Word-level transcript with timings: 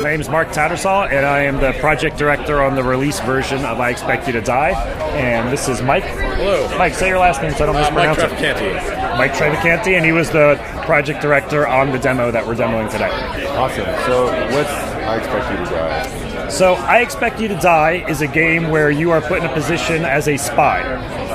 My 0.00 0.10
name 0.10 0.20
is 0.20 0.28
Mark 0.28 0.48
Tattersall, 0.48 1.10
and 1.10 1.26
I 1.26 1.40
am 1.42 1.56
the 1.58 1.72
project 1.80 2.16
director 2.16 2.62
on 2.62 2.76
the 2.76 2.84
release 2.84 3.18
version 3.20 3.64
of 3.64 3.80
I 3.80 3.90
Expect 3.90 4.28
You 4.28 4.32
to 4.34 4.40
Die. 4.40 4.70
And 5.16 5.50
this 5.52 5.68
is 5.68 5.82
Mike. 5.82 6.04
Hello. 6.04 6.68
Mike, 6.78 6.94
say 6.94 7.08
your 7.08 7.18
last 7.18 7.42
name 7.42 7.50
so 7.52 7.64
I 7.64 7.66
don't 7.66 7.76
Uh, 7.76 7.80
Mike 7.90 7.92
mispronounce 7.94 8.18
it. 8.20 8.30
Traficanti. 8.30 9.18
Mike 9.18 9.32
Traficanti, 9.32 9.96
and 9.96 10.04
he 10.04 10.12
was 10.12 10.30
the 10.30 10.56
project 10.84 11.20
director 11.20 11.66
on 11.66 11.90
the 11.90 11.98
demo 11.98 12.30
that 12.30 12.46
we're 12.46 12.54
demoing 12.54 12.88
today. 12.90 13.10
Awesome. 13.56 13.86
So, 14.06 14.26
what's 14.54 14.70
I 14.70 15.16
expect 15.16 15.50
you 15.50 15.64
to 15.64 15.70
die? 15.70 16.48
So, 16.48 16.74
I 16.74 17.00
Expect 17.00 17.40
You 17.40 17.48
to 17.48 17.56
Die 17.56 18.04
is 18.08 18.20
a 18.20 18.28
game 18.28 18.70
where 18.70 18.90
you 18.90 19.10
are 19.10 19.20
put 19.20 19.38
in 19.40 19.44
a 19.46 19.52
position 19.52 20.04
as 20.04 20.28
a 20.28 20.36
spy. 20.36 20.80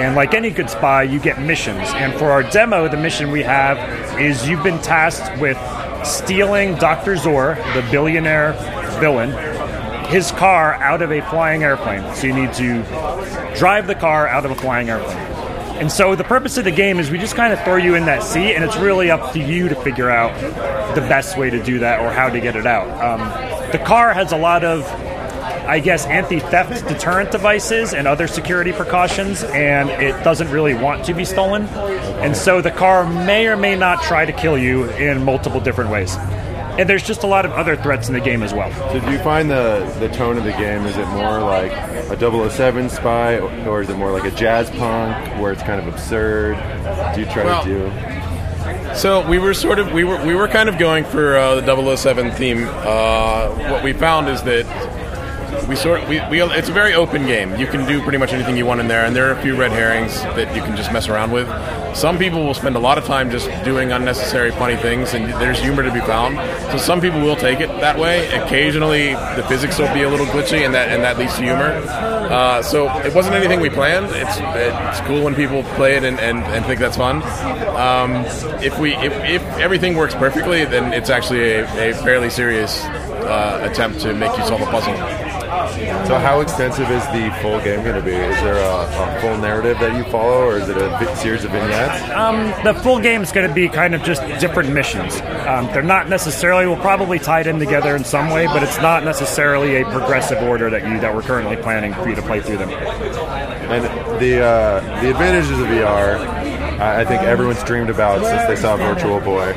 And 0.00 0.16
like 0.16 0.34
any 0.34 0.50
good 0.50 0.68
spy, 0.68 1.04
you 1.04 1.20
get 1.20 1.40
missions. 1.40 1.88
And 1.94 2.12
for 2.18 2.30
our 2.32 2.42
demo, 2.42 2.88
the 2.88 2.96
mission 2.96 3.30
we 3.30 3.42
have 3.44 3.78
is 4.20 4.48
you've 4.48 4.62
been 4.64 4.80
tasked 4.82 5.40
with 5.40 5.56
stealing 6.04 6.74
Dr. 6.76 7.16
Zor, 7.16 7.56
the 7.74 7.86
billionaire 7.90 8.52
villain, 9.00 9.30
his 10.06 10.30
car 10.32 10.74
out 10.74 11.02
of 11.02 11.12
a 11.12 11.20
flying 11.22 11.62
airplane. 11.62 12.14
So 12.14 12.26
you 12.26 12.34
need 12.34 12.52
to 12.54 12.82
drive 13.56 13.86
the 13.86 13.94
car 13.94 14.26
out 14.26 14.44
of 14.44 14.50
a 14.50 14.54
flying 14.54 14.88
airplane. 14.88 15.16
And 15.78 15.92
so 15.92 16.16
the 16.16 16.24
purpose 16.24 16.58
of 16.58 16.64
the 16.64 16.72
game 16.72 16.98
is 16.98 17.10
we 17.10 17.18
just 17.18 17.36
kind 17.36 17.52
of 17.52 17.62
throw 17.62 17.76
you 17.76 17.94
in 17.94 18.06
that 18.06 18.24
seat, 18.24 18.54
and 18.54 18.64
it's 18.64 18.76
really 18.76 19.10
up 19.10 19.32
to 19.34 19.38
you 19.38 19.68
to 19.68 19.76
figure 19.76 20.10
out 20.10 20.34
the 20.94 21.00
best 21.02 21.38
way 21.38 21.50
to 21.50 21.62
do 21.62 21.78
that 21.78 22.00
or 22.00 22.10
how 22.10 22.28
to 22.28 22.40
get 22.40 22.56
it 22.56 22.66
out. 22.66 22.88
Um, 23.00 23.70
the 23.70 23.78
car 23.78 24.12
has 24.12 24.32
a 24.32 24.36
lot 24.36 24.64
of, 24.64 24.82
I 25.68 25.80
guess, 25.80 26.06
anti 26.06 26.38
theft 26.40 26.88
deterrent 26.88 27.30
devices 27.30 27.92
and 27.92 28.08
other 28.08 28.26
security 28.26 28.72
precautions, 28.72 29.44
and 29.44 29.90
it 29.90 30.12
doesn't 30.24 30.50
really 30.50 30.72
want 30.74 31.04
to 31.04 31.14
be 31.14 31.24
stolen. 31.26 31.64
And 32.24 32.34
so 32.34 32.62
the 32.62 32.70
car 32.70 33.04
may 33.04 33.46
or 33.46 33.56
may 33.56 33.76
not 33.76 34.02
try 34.02 34.24
to 34.24 34.32
kill 34.32 34.56
you 34.56 34.88
in 34.92 35.22
multiple 35.24 35.60
different 35.60 35.90
ways. 35.90 36.16
And 36.78 36.88
there's 36.88 37.02
just 37.02 37.22
a 37.22 37.26
lot 37.26 37.44
of 37.44 37.50
other 37.52 37.76
threats 37.76 38.08
in 38.08 38.14
the 38.14 38.20
game 38.20 38.42
as 38.42 38.54
well. 38.54 38.72
So, 38.92 39.00
do 39.00 39.10
you 39.10 39.18
find 39.18 39.50
the 39.50 39.84
the 39.98 40.08
tone 40.08 40.38
of 40.38 40.44
the 40.44 40.52
game 40.52 40.86
is 40.86 40.96
it 40.96 41.06
more 41.08 41.40
like 41.40 41.72
a 41.72 42.16
007 42.50 42.88
spy, 42.88 43.38
or 43.66 43.82
is 43.82 43.90
it 43.90 43.96
more 43.96 44.12
like 44.12 44.24
a 44.24 44.34
Jazzpunk 44.34 45.40
where 45.40 45.52
it's 45.52 45.62
kind 45.64 45.80
of 45.80 45.88
absurd? 45.88 46.54
Do 47.14 47.20
you 47.20 47.26
try 47.26 47.44
Well- 47.44 47.64
to 47.64 47.68
do? 47.68 48.94
So 48.94 49.26
we 49.28 49.38
were 49.38 49.54
sort 49.54 49.78
of 49.78 49.92
we 49.92 50.04
were 50.04 50.24
we 50.24 50.34
were 50.34 50.48
kind 50.48 50.68
of 50.68 50.78
going 50.78 51.04
for 51.04 51.36
uh, 51.36 51.60
the 51.60 51.96
007 51.96 52.30
theme. 52.32 52.66
Uh, 52.68 53.48
what 53.70 53.82
we 53.84 53.92
found 53.92 54.28
is 54.28 54.42
that 54.42 54.64
we 55.68 55.76
sort 55.76 56.06
we, 56.08 56.20
we 56.30 56.42
it's 56.42 56.68
a 56.68 56.72
very 56.72 56.94
open 56.94 57.26
game. 57.26 57.56
You 57.56 57.66
can 57.66 57.86
do 57.86 58.02
pretty 58.02 58.18
much 58.18 58.32
anything 58.32 58.56
you 58.56 58.66
want 58.66 58.80
in 58.80 58.88
there, 58.88 59.04
and 59.04 59.14
there 59.14 59.28
are 59.28 59.38
a 59.38 59.42
few 59.42 59.56
red 59.56 59.72
herrings 59.72 60.20
that 60.22 60.54
you 60.54 60.62
can 60.62 60.76
just 60.76 60.92
mess 60.92 61.08
around 61.08 61.30
with. 61.32 61.48
Some 61.96 62.18
people 62.18 62.44
will 62.44 62.54
spend 62.54 62.76
a 62.76 62.78
lot 62.78 62.98
of 62.98 63.04
time 63.04 63.30
just 63.30 63.48
doing 63.64 63.92
unnecessary 63.92 64.50
funny 64.52 64.76
things, 64.76 65.14
and 65.14 65.32
there's 65.40 65.58
humor 65.58 65.82
to 65.82 65.92
be 65.92 66.00
found. 66.00 66.36
So 66.72 66.78
some 66.78 67.00
people 67.00 67.20
will 67.20 67.36
take 67.36 67.60
it 67.60 67.68
that 67.80 67.98
way. 67.98 68.28
Occasionally, 68.28 69.14
the 69.14 69.44
physics 69.48 69.78
will 69.78 69.92
be 69.92 70.02
a 70.02 70.08
little 70.08 70.26
glitchy, 70.26 70.64
and 70.64 70.74
that 70.74 70.88
and 70.88 71.02
that 71.02 71.18
leads 71.18 71.34
to 71.36 71.42
humor. 71.42 71.82
Uh, 72.28 72.62
so 72.62 72.88
it 73.00 73.14
wasn't 73.14 73.34
anything 73.34 73.60
we 73.60 73.70
planned. 73.70 74.06
It's 74.10 74.38
it's 74.38 75.00
cool 75.08 75.24
when 75.24 75.34
people 75.34 75.62
play 75.76 75.96
it 75.96 76.04
and, 76.04 76.20
and, 76.20 76.38
and 76.44 76.64
think 76.66 76.78
that's 76.78 76.96
fun. 76.96 77.22
Um, 77.76 78.24
if 78.62 78.78
we 78.78 78.94
if, 78.96 79.12
if 79.24 79.42
everything 79.58 79.96
works 79.96 80.14
perfectly, 80.14 80.64
then 80.64 80.92
it's 80.92 81.10
actually 81.10 81.52
a, 81.52 81.90
a 81.90 81.94
fairly 81.94 82.28
serious 82.30 82.84
uh, 83.24 83.68
attempt 83.70 84.00
to 84.00 84.14
make 84.14 84.36
you 84.36 84.44
solve 84.44 84.60
a 84.62 84.66
puzzle. 84.66 84.94
So, 86.06 86.18
how 86.18 86.40
extensive 86.40 86.90
is 86.90 87.04
the 87.08 87.34
full 87.42 87.58
game 87.60 87.82
going 87.82 87.94
to 87.96 88.02
be? 88.02 88.12
Is 88.12 88.36
there 88.42 88.56
a, 88.56 89.16
a 89.16 89.20
full 89.20 89.36
narrative 89.38 89.78
that 89.80 89.96
you 89.96 90.04
follow, 90.10 90.46
or 90.46 90.58
is 90.58 90.68
it 90.68 90.76
a 90.76 90.88
vi- 90.88 91.14
series 91.14 91.44
of 91.44 91.50
vignettes? 91.52 92.02
The 92.64 92.74
full 92.74 93.00
game 93.00 93.22
is 93.22 93.32
going 93.32 93.48
to 93.48 93.54
be 93.54 93.68
kind 93.68 93.94
of 93.94 94.02
just 94.02 94.22
different 94.40 94.72
missions. 94.72 95.20
Um, 95.46 95.66
they're 95.66 95.82
not 95.82 96.08
necessarily. 96.08 96.66
We'll 96.66 96.76
probably 96.76 97.18
tie 97.18 97.42
them 97.42 97.58
together 97.58 97.96
in 97.96 98.04
some 98.04 98.30
way, 98.30 98.46
but 98.46 98.62
it's 98.62 98.78
not 98.78 99.04
necessarily 99.04 99.76
a 99.76 99.84
progressive 99.84 100.42
order 100.42 100.70
that 100.70 100.86
you 100.86 101.00
that 101.00 101.14
we're 101.14 101.22
currently 101.22 101.56
planning 101.56 101.92
for 101.94 102.08
you 102.08 102.14
to 102.14 102.22
play 102.22 102.40
through 102.40 102.58
them. 102.58 102.70
And 102.70 103.84
the 104.20 104.42
uh, 104.44 105.00
the 105.02 105.10
advantages 105.10 105.58
of 105.58 105.66
VR, 105.66 106.37
I 106.78 107.00
I 107.00 107.04
think 107.04 107.22
everyone's 107.22 107.62
dreamed 107.64 107.90
about 107.90 108.24
since 108.24 108.46
they 108.46 108.56
saw 108.56 108.76
Virtual 108.76 109.20
Boy. 109.20 109.52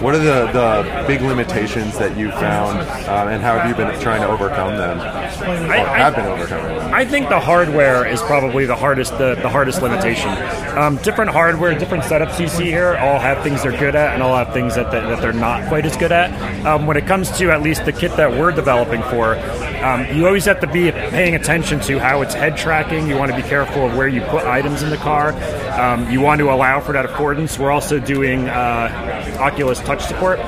What 0.00 0.14
are 0.14 0.18
the, 0.18 0.46
the 0.52 1.04
big 1.06 1.20
limitations 1.22 1.98
that 1.98 2.16
you 2.16 2.30
found, 2.32 2.80
um, 3.08 3.28
and 3.28 3.42
how 3.42 3.58
have 3.58 3.68
you 3.68 3.74
been 3.74 3.98
trying 4.00 4.20
to 4.22 4.28
overcome 4.28 4.76
them? 4.76 4.98
Or 5.00 5.72
I- 5.72 5.98
have 5.98 6.14
been 6.16 6.26
overcoming 6.26 6.76
them? 6.76 6.94
I 6.94 7.04
think 7.04 7.28
the 7.28 7.40
hardware 7.40 8.06
is 8.06 8.20
probably 8.22 8.66
the 8.66 8.76
hardest 8.76 9.16
the, 9.18 9.34
the 9.36 9.48
hardest 9.48 9.82
limitation. 9.82 10.30
Um, 10.76 10.96
different 10.98 11.30
hardware, 11.30 11.76
different 11.78 12.04
setups 12.04 12.38
you 12.40 12.48
see 12.48 12.66
here 12.66 12.96
all 12.96 13.18
have 13.18 13.42
things 13.42 13.62
they're 13.62 13.78
good 13.78 13.94
at, 13.94 14.14
and 14.14 14.22
all 14.22 14.36
have 14.36 14.52
things 14.52 14.74
that, 14.74 14.90
that, 14.90 15.08
that 15.08 15.20
they're 15.20 15.32
not 15.32 15.68
quite 15.68 15.86
as 15.86 15.96
good 15.96 16.12
at. 16.12 16.30
Um, 16.66 16.86
when 16.86 16.96
it 16.96 17.06
comes 17.06 17.30
to 17.38 17.50
at 17.50 17.62
least 17.62 17.84
the 17.84 17.92
kit 17.92 18.16
that 18.16 18.30
we're 18.30 18.52
developing 18.52 19.02
for, 19.04 19.36
um, 19.84 20.06
you 20.16 20.26
always 20.26 20.44
have 20.46 20.60
to 20.60 20.66
be 20.66 20.90
paying 20.90 21.34
attention 21.34 21.78
to 21.80 21.98
how 21.98 22.22
it's 22.22 22.34
head 22.34 22.56
tracking. 22.56 23.06
You 23.08 23.16
want 23.16 23.30
to 23.30 23.36
be 23.36 23.42
careful 23.42 23.86
of 23.86 23.96
where 23.96 24.08
you 24.08 24.22
put 24.22 24.44
items 24.44 24.82
in 24.82 24.90
the 24.90 24.96
car. 24.96 25.32
Um, 25.74 26.10
you 26.10 26.20
want 26.20 26.38
to 26.38 26.50
allow 26.50 26.80
for 26.80 26.92
that 26.92 27.04
affordance. 27.04 27.58
We're 27.58 27.72
also 27.72 27.98
doing 27.98 28.48
uh, 28.48 29.38
Oculus 29.40 29.80
Touch 29.80 30.04
support, 30.04 30.38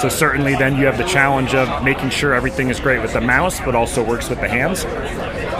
so 0.00 0.08
certainly 0.08 0.54
then 0.56 0.76
you 0.76 0.84
have 0.84 0.98
the 0.98 1.04
challenge 1.04 1.54
of 1.54 1.82
making 1.82 2.10
sure 2.10 2.34
everything 2.34 2.68
is 2.68 2.80
great 2.80 3.00
with 3.00 3.14
the 3.14 3.20
mouse, 3.20 3.60
but 3.60 3.74
also 3.74 4.04
works 4.04 4.28
with 4.28 4.40
the 4.40 4.48
hands. 4.48 4.84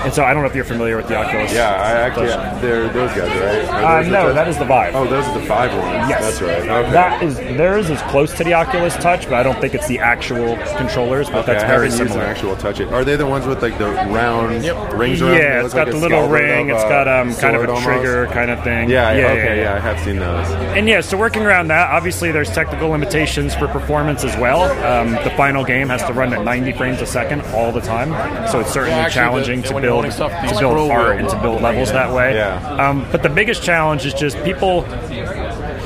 And 0.04 0.12
so 0.12 0.22
I 0.25 0.34
don't 0.34 0.42
know 0.42 0.48
if 0.48 0.54
you're 0.54 0.65
familiar 0.65 0.97
with 0.97 1.09
the 1.09 1.16
Oculus. 1.16 1.53
Yeah, 1.53 1.70
I 1.70 1.92
actually, 1.92 2.28
yeah, 2.28 2.59
they're 2.60 2.88
those 2.92 3.10
guys, 3.10 3.28
right? 3.41 3.65
Uh, 3.69 3.87
Are 3.87 4.03
those 4.03 4.12
no, 4.12 4.28
the- 4.28 4.34
that 4.34 4.48
is 4.48 4.59
the 4.59 4.65
Vive. 4.65 4.94
Oh, 4.94 5.06
those 5.06 5.25
are 5.26 5.34
the 5.41 5.47
Vive 5.47 5.72
ones. 5.72 6.09
yes, 6.10 6.20
that's 6.22 6.42
right. 6.42 6.69
Okay. 6.69 6.91
That 6.92 7.22
is 7.22 7.37
theirs 7.38 7.88
is 7.91 8.00
close 8.03 8.32
to 8.34 8.44
the 8.44 8.53
Oculus 8.54 8.94
Touch, 8.97 9.25
but 9.25 9.34
I 9.34 9.43
don't 9.43 9.59
think 9.60 9.75
it's 9.75 9.87
the 9.88 9.98
actual 9.98 10.56
controllers. 10.76 11.31
But 11.31 11.38
Okay, 11.44 11.53
that's 11.53 11.64
I 11.64 11.66
very 11.69 11.88
haven't 11.88 11.91
used 11.91 12.00
an 12.03 12.09
similar. 12.09 12.26
actual 12.26 12.56
touch 12.56 12.81
it. 12.81 12.93
Are 12.93 13.04
they 13.04 13.16
the 13.16 13.26
ones 13.26 13.47
with 13.47 13.62
like 13.62 13.78
the 13.78 13.87
round 13.88 14.64
rings 14.93 15.22
around? 15.22 15.34
Yeah, 15.34 15.60
They 15.60 15.64
it's 15.64 15.75
look 15.75 15.87
got 15.87 15.87
like 15.87 15.94
the 15.94 16.00
little 16.00 16.28
ring. 16.28 16.70
of, 16.70 16.76
It's 16.76 16.84
uh, 16.84 16.88
got 16.88 17.09
um, 17.09 17.34
kind 17.37 17.56
of 17.56 17.62
a 17.62 17.66
almost? 17.69 17.84
trigger 17.84 18.26
kind 18.26 18.50
of 18.50 18.62
thing. 18.62 18.91
Yeah, 18.91 19.12
yeah, 19.12 19.26
okay, 19.28 19.56
yeah, 19.56 19.62
yeah, 19.62 19.75
I 19.76 19.81
have 19.81 19.98
seen 20.00 20.19
those. 20.19 20.47
And 20.76 20.87
yeah, 20.88 21.00
so 21.00 21.16
working 21.16 21.43
around 21.43 21.69
that, 21.69 21.91
obviously 21.91 22.31
there's 22.31 22.50
technical 22.50 22.91
limitations 22.91 23.54
for 23.54 23.69
performance 23.69 24.22
as 24.25 24.37
well. 24.37 24.62
Um, 24.84 25.12
the 25.25 25.31
final 25.37 25.64
game 25.64 25.88
has 25.88 26.03
to 26.04 26.12
run 26.12 26.32
at 26.34 26.44
90 26.44 26.72
frames 26.72 27.00
a 27.00 27.06
second 27.06 27.41
all 27.54 27.72
the 27.72 27.81
time, 27.81 28.10
so 28.48 28.60
it's 28.60 28.70
certainly 28.70 28.97
Yeah, 28.97 29.06
actually, 29.06 29.14
challenging 29.20 29.60
the- 29.62 29.69
to 29.69 29.75
when 29.75 29.82
you're 29.84 29.94
build 30.03 30.12
stuff, 30.12 30.31
the 30.43 30.55
to 30.55 30.59
build 30.60 30.91
art 30.91 31.19
and 31.19 31.28
to 31.28 31.41
build 31.41 31.62
levels 31.62 31.93
that 31.93 32.12
way. 32.12 32.34
Yeah. 32.34 32.59
Um, 32.77 33.06
but 33.10 33.22
the 33.22 33.28
biggest 33.28 33.62
challenge 33.62 34.06
is 34.06 34.15
just 34.15 34.37
people. 34.44 34.87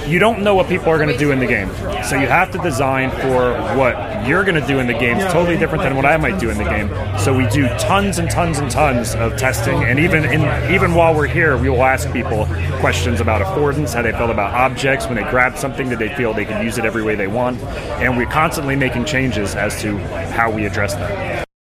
You 0.09 0.19
don't 0.19 0.43
know 0.43 0.55
what 0.55 0.69
people 0.69 0.89
are 0.89 0.97
going 0.97 1.11
to 1.11 1.19
do 1.19 1.33
in 1.33 1.39
the 1.39 1.47
game, 1.47 1.69
so 2.03 2.17
you 2.19 2.27
have 2.27 2.51
to 2.53 2.59
design 2.59 3.11
for 3.11 3.53
what 3.77 4.27
you're 4.27 4.43
going 4.43 4.59
to 4.59 4.67
do 4.67 4.79
in 4.79 4.87
the 4.87 4.95
game. 4.95 5.19
It's 5.19 5.31
totally 5.31 5.59
different 5.59 5.85
than 5.85 5.97
what 5.97 6.07
I 6.07 6.17
might 6.17 6.41
do 6.41 6.49
in 6.49 6.57
the 6.57 6.65
game. 6.65 6.89
So 7.19 7.37
we 7.37 7.47
do 7.49 7.69
tons 7.77 8.19
and 8.19 8.31
tons 8.31 8.59
and 8.59 8.71
tons 8.71 9.15
of 9.17 9.37
testing, 9.37 9.85
and 9.85 9.99
even 9.99 10.25
in 10.25 10.73
even 10.73 10.95
while 10.95 11.15
we're 11.15 11.27
here, 11.27 11.59
we 11.59 11.69
will 11.69 11.85
ask 11.85 12.11
people 12.11 12.47
questions 12.81 13.21
about 13.21 13.43
affordance, 13.43 13.93
how 13.93 14.01
they 14.01 14.13
felt 14.13 14.31
about 14.31 14.55
objects 14.55 15.07
when 15.07 15.17
they 15.17 15.31
grabbed 15.31 15.59
something, 15.59 15.91
did 15.91 15.99
they 15.99 16.15
feel 16.15 16.33
they 16.33 16.47
could 16.47 16.63
use 16.63 16.79
it 16.79 16.87
every 16.87 17.03
way 17.03 17.15
they 17.15 17.27
want, 17.27 17.61
and 18.01 18.17
we're 18.17 18.27
constantly 18.27 18.77
making 18.77 19.05
changes 19.05 19.55
as 19.55 19.79
to 19.83 19.99
how 20.33 20.51
we 20.51 20.65
address 20.65 20.95
that. 20.95 21.38